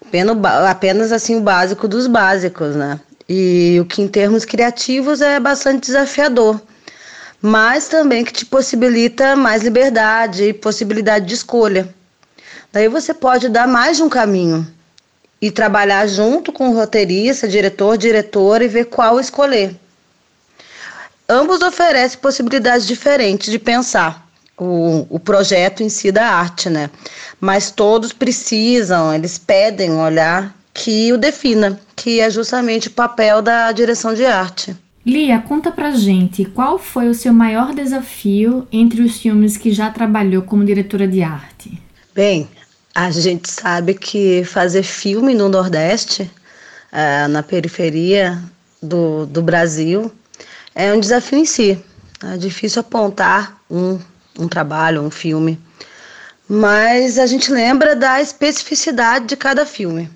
Apenas, 0.05 0.38
apenas 0.70 1.12
assim 1.13 1.38
o 1.38 1.41
básico 1.41 1.88
dos 1.88 2.05
básicos, 2.08 2.75
né? 2.75 3.00
E 3.29 3.77
o 3.79 3.86
que 3.86 4.01
em 4.01 4.10
termos 4.10 4.43
criativos 4.43 5.22
é 5.22 5.39
bastante 5.39 5.86
desafiador, 5.86 6.62
mas 7.41 7.88
também 7.88 8.24
que 8.24 8.31
te 8.31 8.45
possibilita 8.45 9.36
mais 9.36 9.63
liberdade 9.63 10.43
e 10.43 10.53
possibilidade 10.53 11.25
de 11.25 11.33
escolha. 11.33 11.93
Daí 12.71 12.88
você 12.88 13.13
pode 13.13 13.50
dar 13.50 13.67
mais 13.67 13.98
de 13.98 14.03
um 14.03 14.10
caminho 14.10 14.65
e 15.41 15.50
trabalhar 15.50 16.05
junto 16.07 16.51
com 16.51 16.69
o 16.69 16.75
roteirista, 16.75 17.48
diretor, 17.48 17.98
diretora 17.98 18.63
e 18.63 18.67
ver 18.67 18.86
qual 18.86 19.19
escolher. 19.19 19.75
Ambos 21.27 21.62
oferecem 21.62 22.19
possibilidades 22.19 22.86
diferentes 22.86 23.51
de 23.51 23.57
pensar 23.57 24.27
o, 24.57 25.07
o 25.10 25.19
projeto 25.19 25.81
em 25.81 25.89
si 25.89 26.12
da 26.12 26.27
arte, 26.27 26.69
né? 26.69 26.89
Mas 27.39 27.71
todos 27.71 28.13
precisam, 28.13 29.13
eles 29.13 29.38
pedem 29.38 29.91
um 29.91 30.03
olhar 30.03 30.55
que 30.74 31.12
o 31.12 31.17
defina, 31.17 31.79
que 31.95 32.19
é 32.19 32.29
justamente 32.29 32.88
o 32.88 32.91
papel 32.91 33.41
da 33.41 33.71
direção 33.71 34.13
de 34.13 34.25
arte. 34.25 34.75
Lia, 35.05 35.39
conta 35.39 35.72
pra 35.72 35.91
gente 35.91 36.46
qual 36.46 36.77
foi 36.77 37.10
o 37.10 37.15
seu 37.15 37.34
maior 37.34 37.74
desafio 37.74 38.67
entre 38.72 39.01
os 39.01 39.17
filmes 39.17 39.58
que 39.58 39.72
já 39.72 39.89
trabalhou 39.89 40.43
como 40.43 40.63
diretora 40.63 41.08
de 41.08 41.24
arte? 41.24 41.81
Bem, 42.13 42.48
a 42.93 43.10
gente 43.10 43.50
sabe 43.50 43.96
que 43.96 44.43
fazer 44.43 44.84
filme 44.84 45.34
no 45.34 45.50
Nordeste, 45.50 46.29
uh, 46.93 47.27
na 47.29 47.41
periferia 47.41 48.39
do, 48.81 49.25
do 49.25 49.41
Brasil, 49.41 50.12
é 50.75 50.93
um 50.93 51.00
desafio 51.00 51.39
em 51.39 51.46
si. 51.46 51.84
É 52.24 52.38
difícil 52.38 52.81
apontar 52.81 53.60
um, 53.70 54.00
um 54.38 54.48
trabalho, 54.48 55.01
um 55.01 55.10
filme. 55.10 55.60
Mas 56.48 57.17
a 57.17 57.25
gente 57.25 57.51
lembra 57.51 57.96
da 57.96 58.22
especificidade 58.22 59.25
de 59.25 59.36
cada 59.36 59.65
filme. 59.65 60.10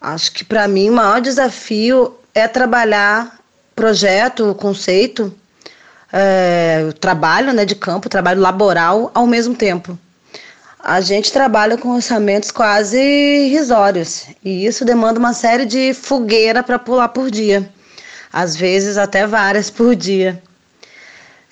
Acho 0.00 0.30
que 0.30 0.44
para 0.44 0.68
mim 0.68 0.90
o 0.90 0.92
maior 0.92 1.20
desafio 1.20 2.14
é 2.32 2.46
trabalhar 2.46 3.38
projeto, 3.74 4.54
conceito, 4.54 5.34
é, 6.12 6.92
trabalho 7.00 7.52
né, 7.52 7.64
de 7.64 7.74
campo, 7.74 8.08
trabalho 8.08 8.40
laboral 8.40 9.10
ao 9.14 9.26
mesmo 9.26 9.54
tempo. 9.54 9.98
A 10.78 11.00
gente 11.00 11.32
trabalha 11.32 11.78
com 11.78 11.94
orçamentos 11.94 12.50
quase 12.50 12.98
irrisórios 12.98 14.26
e 14.44 14.66
isso 14.66 14.84
demanda 14.84 15.18
uma 15.18 15.32
série 15.32 15.64
de 15.64 15.94
fogueira 15.94 16.62
para 16.62 16.78
pular 16.78 17.08
por 17.08 17.30
dia 17.30 17.68
às 18.34 18.56
vezes 18.56 18.96
até 18.96 19.28
várias 19.28 19.70
por 19.70 19.94
dia. 19.94 20.42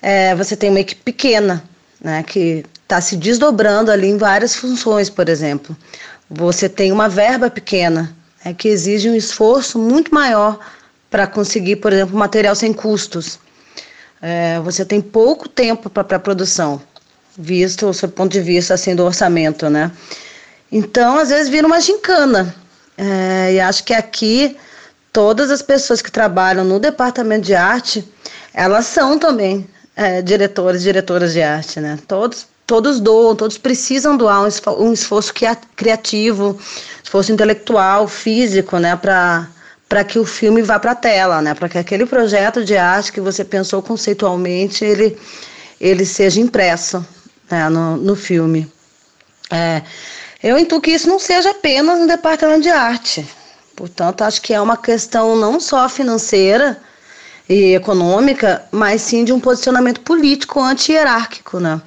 É, 0.01 0.35
você 0.35 0.53
tem 0.53 0.69
uma 0.69 0.81
equipe 0.81 1.01
pequena, 1.01 1.63
né, 2.01 2.21
que 2.23 2.65
está 2.83 2.99
se 2.99 3.15
desdobrando 3.15 3.89
ali 3.89 4.09
em 4.09 4.17
várias 4.17 4.53
funções, 4.53 5.09
por 5.09 5.29
exemplo. 5.29 5.77
Você 6.29 6.67
tem 6.67 6.91
uma 6.91 7.07
verba 7.07 7.49
pequena, 7.49 8.13
né, 8.43 8.53
que 8.53 8.67
exige 8.67 9.09
um 9.09 9.15
esforço 9.15 9.79
muito 9.79 10.13
maior 10.13 10.59
para 11.13 11.27
conseguir, 11.27 11.75
por 11.75 11.93
exemplo, 11.93 12.17
material 12.17 12.55
sem 12.55 12.73
custos. 12.73 13.37
É, 14.19 14.59
você 14.61 14.83
tem 14.83 14.99
pouco 14.99 15.47
tempo 15.47 15.87
para 15.87 16.17
a 16.17 16.19
produção, 16.19 16.81
visto 17.37 17.85
o 17.85 17.93
seu 17.93 18.09
ponto 18.09 18.31
de 18.31 18.41
vista 18.41 18.73
assim, 18.73 18.95
do 18.95 19.03
orçamento, 19.03 19.69
né? 19.69 19.91
Então, 20.71 21.19
às 21.19 21.29
vezes, 21.29 21.49
vira 21.49 21.67
uma 21.67 21.79
gincana. 21.79 22.55
É, 22.97 23.53
e 23.53 23.59
acho 23.59 23.83
que 23.83 23.93
aqui 23.93 24.57
todas 25.11 25.51
as 25.51 25.61
pessoas 25.61 26.01
que 26.01 26.11
trabalham 26.11 26.63
no 26.63 26.79
departamento 26.79 27.45
de 27.45 27.53
arte, 27.53 28.03
elas 28.51 28.87
são 28.87 29.19
também 29.19 29.67
é, 29.95 30.19
diretores 30.19 30.81
diretoras 30.81 31.31
de 31.33 31.43
arte, 31.43 31.79
né? 31.79 31.99
Todos, 32.07 32.47
todos 32.65 32.99
doam, 32.99 33.35
todos 33.35 33.59
precisam 33.59 34.17
doar 34.17 34.41
um 34.79 34.91
esforço 34.91 35.31
criativo, 35.75 36.59
esforço 37.03 37.31
intelectual, 37.31 38.07
físico, 38.07 38.79
né? 38.79 38.95
Para 38.95 39.47
para 39.93 40.03
que 40.03 40.17
o 40.17 40.25
filme 40.25 40.63
vá 40.63 40.79
para 40.79 40.93
a 40.93 40.95
tela, 40.95 41.39
né? 41.39 41.53
Para 41.53 41.69
que 41.69 41.77
aquele 41.77 42.03
projeto 42.03 42.65
de 42.65 42.75
arte 42.75 43.11
que 43.11 43.21
você 43.21 43.45
pensou 43.45 43.79
conceitualmente 43.79 44.83
ele, 44.83 45.15
ele 45.79 46.03
seja 46.03 46.39
impresso 46.39 47.05
né? 47.47 47.69
no, 47.69 47.97
no 47.97 48.15
filme. 48.15 48.67
É, 49.51 49.83
eu 50.41 50.57
intuo 50.57 50.81
que 50.81 50.89
isso 50.89 51.07
não 51.07 51.19
seja 51.19 51.51
apenas 51.51 51.99
no 51.99 52.07
departamento 52.07 52.61
de 52.61 52.71
arte. 52.71 53.23
Portanto, 53.75 54.23
acho 54.23 54.41
que 54.41 54.51
é 54.51 54.59
uma 54.59 54.77
questão 54.77 55.35
não 55.35 55.59
só 55.59 55.87
financeira 55.87 56.81
e 57.47 57.75
econômica, 57.75 58.65
mas 58.71 59.03
sim 59.03 59.23
de 59.23 59.31
um 59.31 59.39
posicionamento 59.39 60.01
político 60.01 60.59
anti-hierárquico, 60.59 61.59
né? 61.59 61.79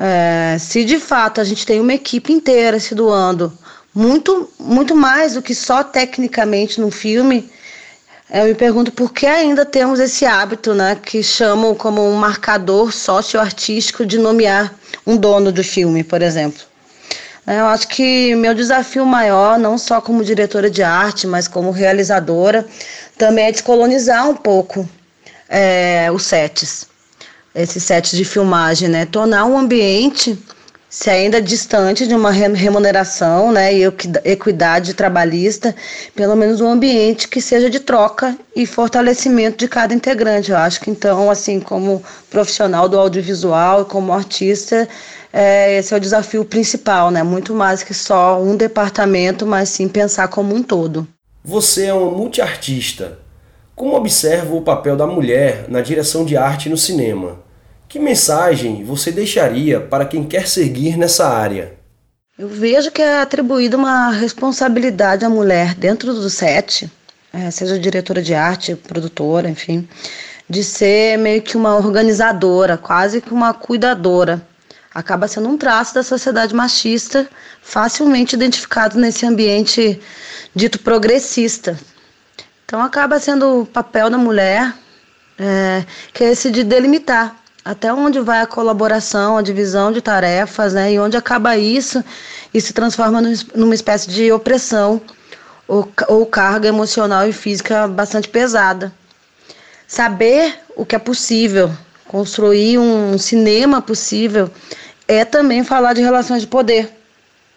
É, 0.00 0.56
se 0.58 0.86
de 0.86 0.98
fato 0.98 1.38
a 1.38 1.44
gente 1.44 1.66
tem 1.66 1.80
uma 1.80 1.92
equipe 1.92 2.32
inteira 2.32 2.80
se 2.80 2.94
doando 2.94 3.52
muito, 3.96 4.50
muito 4.60 4.94
mais 4.94 5.32
do 5.32 5.40
que 5.40 5.54
só 5.54 5.82
tecnicamente 5.82 6.78
no 6.78 6.90
filme, 6.90 7.50
eu 8.30 8.44
me 8.44 8.54
pergunto 8.54 8.92
por 8.92 9.10
que 9.10 9.24
ainda 9.24 9.64
temos 9.64 9.98
esse 9.98 10.26
hábito, 10.26 10.74
né, 10.74 10.98
que 11.02 11.22
chamam 11.22 11.74
como 11.74 12.06
um 12.06 12.14
marcador 12.14 12.92
socioartístico 12.92 14.04
de 14.04 14.18
nomear 14.18 14.74
um 15.06 15.16
dono 15.16 15.50
do 15.50 15.64
filme, 15.64 16.04
por 16.04 16.20
exemplo. 16.20 16.60
Eu 17.46 17.64
acho 17.66 17.88
que 17.88 18.34
meu 18.34 18.52
desafio 18.52 19.06
maior, 19.06 19.58
não 19.58 19.78
só 19.78 19.98
como 19.98 20.22
diretora 20.22 20.68
de 20.68 20.82
arte, 20.82 21.26
mas 21.26 21.48
como 21.48 21.70
realizadora, 21.70 22.66
também 23.16 23.46
é 23.46 23.52
descolonizar 23.52 24.28
um 24.28 24.34
pouco 24.34 24.86
é, 25.48 26.10
os 26.12 26.24
sets, 26.24 26.86
esses 27.54 27.82
sets 27.82 28.10
de 28.10 28.24
filmagem, 28.24 28.88
né? 28.88 29.06
Tornar 29.06 29.46
um 29.46 29.56
ambiente, 29.56 30.36
se 30.88 31.10
ainda 31.10 31.42
distante 31.42 32.06
de 32.06 32.14
uma 32.14 32.30
remuneração 32.30 33.52
né, 33.52 33.74
e 33.74 33.84
equidade 34.24 34.94
trabalhista, 34.94 35.74
pelo 36.14 36.36
menos 36.36 36.60
um 36.60 36.68
ambiente 36.68 37.28
que 37.28 37.40
seja 37.40 37.68
de 37.68 37.80
troca 37.80 38.36
e 38.54 38.64
fortalecimento 38.64 39.58
de 39.58 39.68
cada 39.68 39.92
integrante. 39.92 40.50
Eu 40.50 40.56
acho 40.56 40.80
que 40.80 40.90
então, 40.90 41.30
assim, 41.30 41.60
como 41.60 42.02
profissional 42.30 42.88
do 42.88 42.98
audiovisual 42.98 43.82
e 43.82 43.84
como 43.84 44.12
artista, 44.12 44.88
é, 45.32 45.78
esse 45.78 45.92
é 45.92 45.96
o 45.96 46.00
desafio 46.00 46.44
principal, 46.44 47.10
né? 47.10 47.22
Muito 47.22 47.52
mais 47.52 47.82
que 47.82 47.92
só 47.92 48.40
um 48.40 48.56
departamento, 48.56 49.44
mas 49.44 49.68
sim 49.68 49.88
pensar 49.88 50.28
como 50.28 50.54
um 50.54 50.62
todo. 50.62 51.06
Você 51.44 51.86
é 51.86 51.94
uma 51.94 52.10
multiartista. 52.10 53.18
Como 53.74 53.94
observa 53.94 54.54
o 54.54 54.62
papel 54.62 54.96
da 54.96 55.06
mulher 55.06 55.66
na 55.68 55.82
direção 55.82 56.24
de 56.24 56.36
arte 56.36 56.70
no 56.70 56.76
cinema? 56.78 57.44
Que 57.96 58.02
mensagem 58.02 58.84
você 58.84 59.10
deixaria 59.10 59.80
para 59.80 60.04
quem 60.04 60.22
quer 60.22 60.46
seguir 60.46 60.98
nessa 60.98 61.26
área? 61.26 61.72
Eu 62.38 62.46
vejo 62.46 62.90
que 62.90 63.00
é 63.00 63.22
atribuída 63.22 63.74
uma 63.74 64.10
responsabilidade 64.10 65.24
à 65.24 65.30
mulher 65.30 65.74
dentro 65.74 66.12
do 66.12 66.28
set, 66.28 66.92
é, 67.32 67.50
seja 67.50 67.78
diretora 67.78 68.20
de 68.20 68.34
arte, 68.34 68.76
produtora, 68.76 69.48
enfim, 69.48 69.88
de 70.46 70.62
ser 70.62 71.16
meio 71.16 71.40
que 71.40 71.56
uma 71.56 71.74
organizadora, 71.74 72.76
quase 72.76 73.22
que 73.22 73.32
uma 73.32 73.54
cuidadora 73.54 74.46
acaba 74.94 75.26
sendo 75.26 75.48
um 75.48 75.56
traço 75.56 75.94
da 75.94 76.02
sociedade 76.02 76.54
machista, 76.54 77.26
facilmente 77.62 78.36
identificado 78.36 78.98
nesse 78.98 79.24
ambiente 79.24 79.98
dito 80.54 80.80
progressista. 80.80 81.80
Então 82.66 82.82
acaba 82.82 83.18
sendo 83.18 83.62
o 83.62 83.66
papel 83.66 84.10
da 84.10 84.18
mulher, 84.18 84.74
é, 85.38 85.82
que 86.12 86.24
é 86.24 86.32
esse 86.32 86.50
de 86.50 86.62
delimitar 86.62 87.45
até 87.66 87.92
onde 87.92 88.20
vai 88.20 88.40
a 88.40 88.46
colaboração, 88.46 89.36
a 89.36 89.42
divisão 89.42 89.90
de 89.90 90.00
tarefas, 90.00 90.72
né, 90.72 90.92
e 90.92 91.00
onde 91.00 91.16
acaba 91.16 91.56
isso 91.56 92.02
e 92.54 92.60
se 92.60 92.72
transforma 92.72 93.20
numa 93.56 93.74
espécie 93.74 94.08
de 94.08 94.30
opressão 94.30 95.00
ou, 95.66 95.90
ou 96.06 96.24
carga 96.24 96.68
emocional 96.68 97.28
e 97.28 97.32
física 97.32 97.88
bastante 97.88 98.28
pesada. 98.28 98.92
Saber 99.84 100.60
o 100.76 100.86
que 100.86 100.94
é 100.94 100.98
possível, 100.98 101.72
construir 102.06 102.78
um 102.78 103.18
cinema 103.18 103.82
possível 103.82 104.48
é 105.08 105.24
também 105.24 105.64
falar 105.64 105.92
de 105.92 106.02
relações 106.02 106.42
de 106.42 106.46
poder. 106.46 106.88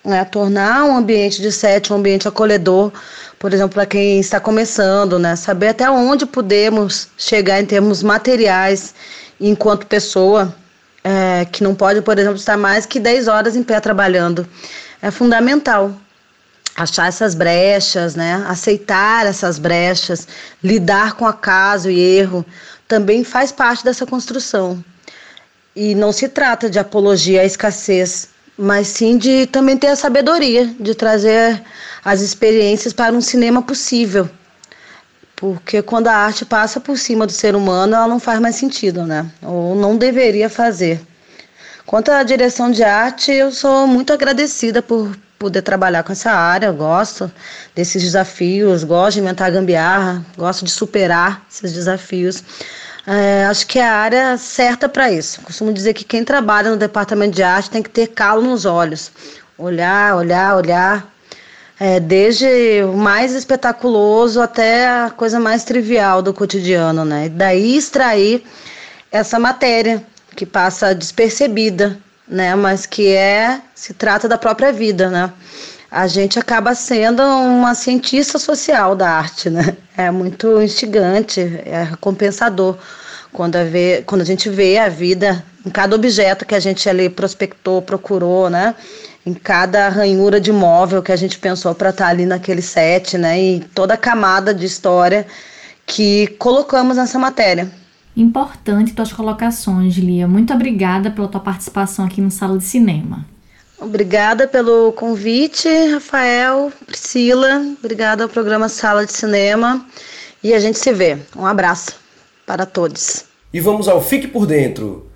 Né? 0.03 0.25
Tornar 0.25 0.85
um 0.85 0.97
ambiente 0.97 1.39
de 1.39 1.51
set 1.51 1.93
um 1.93 1.97
ambiente 1.97 2.27
acolhedor, 2.27 2.91
por 3.37 3.53
exemplo, 3.53 3.75
para 3.75 3.85
quem 3.85 4.19
está 4.19 4.39
começando, 4.39 5.19
né? 5.19 5.35
saber 5.35 5.67
até 5.67 5.87
onde 5.87 6.25
podemos 6.25 7.09
chegar 7.15 7.61
em 7.61 7.65
termos 7.65 8.01
materiais 8.01 8.95
enquanto 9.39 9.85
pessoa, 9.85 10.55
é, 11.03 11.45
que 11.45 11.63
não 11.63 11.73
pode, 11.73 12.01
por 12.01 12.17
exemplo, 12.17 12.37
estar 12.37 12.57
mais 12.57 12.85
que 12.85 12.99
10 12.99 13.27
horas 13.27 13.55
em 13.55 13.63
pé 13.63 13.79
trabalhando. 13.79 14.47
É 15.01 15.09
fundamental 15.11 15.93
achar 16.75 17.07
essas 17.07 17.35
brechas, 17.35 18.15
né? 18.15 18.43
aceitar 18.47 19.25
essas 19.25 19.59
brechas, 19.59 20.27
lidar 20.63 21.13
com 21.13 21.25
acaso 21.25 21.89
e 21.89 21.99
erro, 21.99 22.45
também 22.87 23.23
faz 23.23 23.51
parte 23.51 23.83
dessa 23.83 24.05
construção. 24.05 24.83
E 25.75 25.93
não 25.95 26.11
se 26.11 26.27
trata 26.27 26.69
de 26.69 26.79
apologia 26.79 27.41
à 27.41 27.45
escassez, 27.45 28.29
mas 28.57 28.87
sim 28.87 29.17
de 29.17 29.45
também 29.47 29.77
ter 29.77 29.87
a 29.87 29.95
sabedoria 29.95 30.67
de 30.79 30.93
trazer 30.95 31.61
as 32.03 32.21
experiências 32.21 32.91
para 32.91 33.13
um 33.13 33.21
cinema 33.21 33.61
possível. 33.61 34.29
Porque 35.39 35.81
quando 35.81 36.07
a 36.07 36.13
arte 36.13 36.43
passa 36.43 36.81
por 36.81 36.97
cima 36.97 37.25
do 37.25 37.31
ser 37.31 37.55
humano, 37.55 37.95
ela 37.95 38.09
não 38.09 38.19
faz 38.19 38.41
mais 38.41 38.57
sentido, 38.57 39.05
né? 39.05 39.25
Ou 39.41 39.73
não 39.73 39.95
deveria 39.95 40.49
fazer. 40.49 40.99
Quanto 41.85 42.11
à 42.11 42.21
direção 42.23 42.69
de 42.69 42.83
arte, 42.83 43.31
eu 43.31 43.49
sou 43.49 43.87
muito 43.87 44.11
agradecida 44.11 44.81
por 44.81 45.15
poder 45.39 45.61
trabalhar 45.61 46.03
com 46.03 46.11
essa 46.11 46.29
área, 46.29 46.67
eu 46.67 46.73
gosto 46.73 47.31
desses 47.73 48.03
desafios, 48.03 48.83
gosto 48.83 49.13
de 49.13 49.21
inventar 49.21 49.49
gambiarra, 49.49 50.25
gosto 50.37 50.65
de 50.65 50.71
superar 50.71 51.41
esses 51.49 51.71
desafios. 51.71 52.43
É, 53.07 53.45
acho 53.45 53.65
que 53.65 53.79
é 53.79 53.87
a 53.87 53.95
área 53.95 54.37
certa 54.37 54.89
para 54.89 55.09
isso. 55.09 55.39
Costumo 55.41 55.71
dizer 55.71 55.93
que 55.93 56.03
quem 56.03 56.25
trabalha 56.25 56.69
no 56.69 56.75
departamento 56.75 57.33
de 57.33 57.43
arte 57.43 57.69
tem 57.69 57.81
que 57.81 57.89
ter 57.89 58.07
calo 58.07 58.41
nos 58.41 58.65
olhos. 58.65 59.09
Olhar, 59.57 60.17
olhar, 60.17 60.57
olhar. 60.57 61.07
É, 61.79 61.99
desde 61.99 62.83
o 62.83 62.97
mais 62.97 63.33
espetaculoso 63.33 64.41
até 64.41 64.85
a 64.85 65.09
coisa 65.09 65.39
mais 65.39 65.63
trivial 65.63 66.21
do 66.21 66.33
cotidiano, 66.33 67.05
né? 67.05 67.29
Daí 67.29 67.77
extrair 67.77 68.43
essa 69.09 69.39
matéria 69.39 70.03
que 70.35 70.45
passa 70.45 70.93
despercebida, 70.93 71.97
né? 72.27 72.53
Mas 72.53 72.85
que 72.85 73.07
é 73.13 73.61
se 73.73 73.93
trata 73.93 74.27
da 74.27 74.37
própria 74.37 74.73
vida, 74.73 75.09
né? 75.09 75.31
A 75.89 76.05
gente 76.05 76.37
acaba 76.37 76.75
sendo 76.75 77.23
uma 77.23 77.73
cientista 77.73 78.37
social 78.37 78.95
da 78.95 79.09
arte, 79.09 79.49
né? 79.49 79.77
É 79.97 80.11
muito 80.11 80.61
instigante, 80.61 81.41
é 81.65 81.83
recompensador 81.83 82.77
quando 83.31 83.55
a, 83.55 83.63
vê, 83.63 84.03
quando 84.05 84.21
a 84.21 84.25
gente 84.25 84.49
vê 84.49 84.77
a 84.77 84.89
vida 84.89 85.43
em 85.65 85.69
cada 85.69 85.95
objeto 85.95 86.45
que 86.45 86.55
a 86.55 86.59
gente 86.59 86.89
ali 86.89 87.09
prospectou, 87.09 87.81
procurou, 87.81 88.49
né? 88.49 88.75
Em 89.29 89.33
cada 89.35 89.89
ranhura 89.89 90.41
de 90.41 90.51
móvel 90.51 91.03
que 91.03 91.11
a 91.11 91.15
gente 91.15 91.37
pensou 91.37 91.75
para 91.75 91.91
estar 91.91 92.05
tá 92.05 92.09
ali 92.09 92.25
naquele 92.25 92.63
set, 92.63 93.15
né? 93.15 93.39
E 93.39 93.59
toda 93.75 93.93
a 93.93 93.97
camada 93.97 94.55
de 94.55 94.65
história 94.65 95.27
que 95.85 96.25
colocamos 96.39 96.97
nessa 96.97 97.19
matéria. 97.19 97.69
Importante 98.17 98.93
tuas 98.93 99.13
colocações, 99.13 99.95
Lia. 99.97 100.27
Muito 100.27 100.51
obrigada 100.51 101.11
pela 101.11 101.27
tua 101.27 101.41
participação 101.41 102.05
aqui 102.05 102.19
no 102.19 102.31
Sala 102.31 102.57
de 102.57 102.63
Cinema. 102.63 103.23
Obrigada 103.79 104.47
pelo 104.47 104.91
convite, 104.93 105.69
Rafael, 105.93 106.73
Priscila. 106.87 107.61
Obrigada 107.77 108.23
ao 108.23 108.29
programa 108.29 108.67
Sala 108.67 109.05
de 109.05 109.13
Cinema. 109.13 109.85
E 110.43 110.55
a 110.55 110.59
gente 110.59 110.79
se 110.79 110.91
vê. 110.91 111.19
Um 111.35 111.45
abraço 111.45 111.99
para 112.47 112.65
todos. 112.65 113.25
E 113.53 113.59
vamos 113.59 113.87
ao 113.87 114.01
Fique 114.01 114.27
por 114.27 114.47
Dentro, 114.47 115.08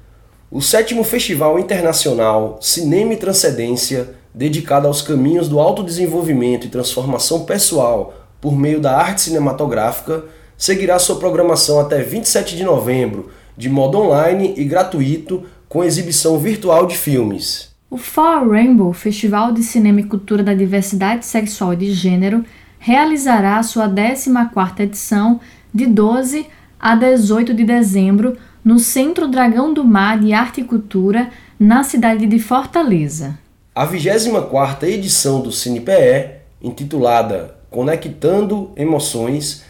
o 0.53 0.61
sétimo 0.61 1.03
Festival 1.03 1.57
Internacional 1.57 2.59
Cinema 2.61 3.13
e 3.13 3.17
Transcendência, 3.17 4.13
dedicado 4.31 4.85
aos 4.85 5.01
caminhos 5.01 5.49
do 5.49 5.59
autodesenvolvimento 5.59 6.67
e 6.67 6.69
transformação 6.69 7.43
pessoal 7.43 8.13
por 8.39 8.55
meio 8.55 8.79
da 8.79 8.95
arte 8.95 9.21
cinematográfica, 9.21 10.25
seguirá 10.55 10.99
sua 10.99 11.15
programação 11.15 11.79
até 11.79 12.03
27 12.03 12.55
de 12.55 12.63
novembro, 12.63 13.31
de 13.57 13.67
modo 13.67 13.97
online 13.97 14.53
e 14.55 14.63
gratuito, 14.63 15.43
com 15.67 15.83
exibição 15.83 16.37
virtual 16.37 16.85
de 16.85 16.95
filmes. 16.95 17.73
O 17.89 17.97
Fall 17.97 18.47
Rainbow, 18.47 18.93
Festival 18.93 19.51
de 19.53 19.63
Cinema 19.63 20.01
e 20.01 20.03
Cultura 20.03 20.43
da 20.43 20.53
Diversidade 20.53 21.25
Sexual 21.25 21.73
e 21.73 21.77
de 21.77 21.91
Gênero, 21.93 22.45
realizará 22.77 23.63
sua 23.63 23.89
14ª 23.89 24.81
edição 24.81 25.39
de 25.73 25.87
12 25.87 26.45
a 26.79 26.95
18 26.95 27.55
de 27.55 27.63
dezembro 27.63 28.37
no 28.63 28.79
Centro 28.79 29.27
Dragão 29.27 29.73
do 29.73 29.83
Mar 29.83 30.19
de 30.19 30.31
Arte 30.31 30.61
e 30.61 30.63
Cultura, 30.63 31.29
na 31.59 31.83
cidade 31.83 32.25
de 32.25 32.39
Fortaleza. 32.39 33.37
A 33.75 33.85
24ª 33.87 34.83
edição 34.83 35.41
do 35.41 35.51
CinePE, 35.51 36.31
intitulada 36.61 37.55
Conectando 37.69 38.71
Emoções, 38.75 39.63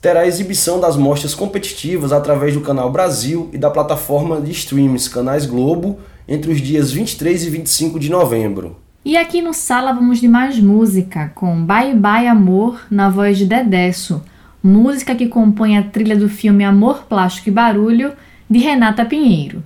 terá 0.00 0.26
exibição 0.26 0.80
das 0.80 0.96
mostras 0.96 1.34
competitivas 1.34 2.12
através 2.12 2.54
do 2.54 2.60
Canal 2.60 2.90
Brasil 2.90 3.50
e 3.52 3.58
da 3.58 3.70
plataforma 3.70 4.40
de 4.40 4.50
streams 4.50 5.08
Canais 5.08 5.46
Globo 5.46 5.98
entre 6.26 6.50
os 6.50 6.60
dias 6.60 6.90
23 6.90 7.44
e 7.44 7.50
25 7.50 8.00
de 8.00 8.10
novembro. 8.10 8.76
E 9.04 9.16
aqui 9.16 9.42
no 9.42 9.52
Sala 9.52 9.92
vamos 9.92 10.20
de 10.20 10.28
mais 10.28 10.58
música, 10.58 11.32
com 11.34 11.64
Bye 11.64 11.94
Bye 11.94 12.28
Amor, 12.28 12.80
na 12.88 13.10
voz 13.10 13.36
de 13.36 13.44
Dedesso, 13.44 14.22
música 14.62 15.14
que 15.14 15.26
compõe 15.26 15.76
a 15.76 15.82
trilha 15.82 16.16
do 16.16 16.28
filme 16.28 16.62
Amor, 16.62 17.04
Plástico 17.08 17.48
e 17.48 17.52
Barulho, 17.52 18.12
de 18.48 18.60
Renata 18.60 19.04
Pinheiro. 19.04 19.62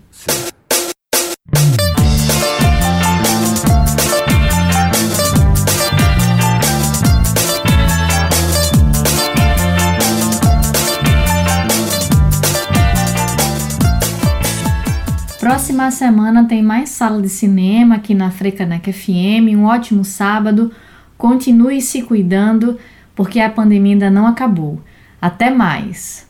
Próxima 15.39 15.91
semana 15.91 16.45
tem 16.49 16.63
mais 16.63 16.89
sala 16.89 17.21
de 17.21 17.29
cinema 17.29 17.97
aqui 17.97 18.15
na 18.15 18.31
Frecanec 18.31 18.93
FM. 18.93 19.55
Um 19.57 19.65
ótimo 19.65 20.05
sábado. 20.05 20.73
Continue 21.17 21.81
se 21.81 22.03
cuidando, 22.03 22.79
porque 23.15 23.41
a 23.41 23.49
pandemia 23.49 23.93
ainda 23.93 24.11
não 24.11 24.27
acabou. 24.27 24.81
Até 25.21 25.51
mais. 25.51 26.27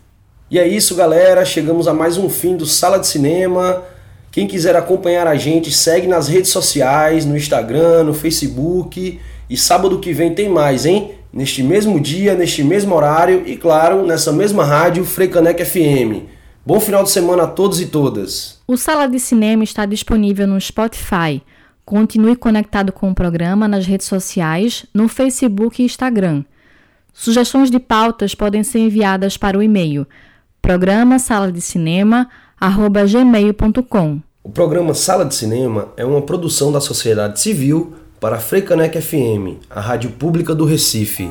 E 0.51 0.59
é 0.59 0.67
isso, 0.67 0.95
galera. 0.95 1.45
Chegamos 1.45 1.89
a 1.89 1.95
mais 1.95 2.17
um 2.17 2.29
fim 2.31 2.57
do 2.57 2.67
Sala 2.67 2.99
de 2.99 3.07
Cinema. 3.07 3.83
Quem 4.31 4.47
quiser 4.47 4.77
acompanhar 4.77 5.27
a 5.27 5.35
gente, 5.35 5.73
segue 5.73 6.07
nas 6.07 6.29
redes 6.29 6.51
sociais, 6.51 7.25
no 7.25 7.37
Instagram, 7.37 8.05
no 8.05 8.15
Facebook. 8.15 9.21
E 9.49 9.57
sábado 9.57 9.99
que 9.99 10.13
vem 10.13 10.35
tem 10.35 10.49
mais, 10.49 10.85
hein? 10.85 11.13
Neste 11.33 11.63
mesmo 11.63 11.99
dia, 11.99 12.35
neste 12.35 12.63
mesmo 12.63 12.95
horário 12.95 13.43
e, 13.47 13.57
claro, 13.57 14.07
nessa 14.07 14.33
mesma 14.33 14.65
rádio, 14.65 15.05
Frecanec 15.05 15.65
FM. 15.65 16.29
Bom 16.65 16.81
final 16.81 17.03
de 17.03 17.11
semana 17.11 17.45
a 17.45 17.47
todos 17.47 17.81
e 17.81 17.87
todas. 17.87 18.61
O 18.67 18.77
Sala 18.77 19.07
de 19.07 19.19
Cinema 19.19 19.65
está 19.65 19.87
disponível 19.87 20.47
no 20.47 20.61
Spotify. 20.61 21.43
Continue 21.85 22.37
conectado 22.37 22.93
com 22.93 23.11
o 23.11 23.15
programa 23.15 23.69
nas 23.69 23.87
redes 23.87 24.07
sociais, 24.07 24.85
no 24.93 25.09
Facebook 25.09 25.81
e 25.81 25.85
Instagram. 25.85 26.45
Sugestões 27.19 27.71
de 27.71 27.81
pautas 27.81 28.35
podem 28.35 28.63
ser 28.63 28.81
enviadas 28.81 29.39
para 29.39 29.59
o 29.59 29.63
e-mail 29.63 30.07
programa 30.61 31.19
sala 31.19 31.51
de 31.51 31.61
cinema 31.61 32.29
gmail.com. 32.61 34.21
O 34.45 34.51
programa 34.51 34.95
Sala 34.95 35.25
de 35.25 35.35
Cinema 35.35 35.89
é 35.97 36.05
uma 36.05 36.23
produção 36.23 36.71
da 36.71 36.81
sociedade 36.81 37.41
civil 37.41 37.95
para 38.21 38.37
a 38.37 38.39
Frecanec 38.39 39.01
FM, 39.01 39.63
a 39.71 39.81
rádio 39.81 40.11
pública 40.11 40.55
do 40.55 40.65
Recife. 40.65 41.31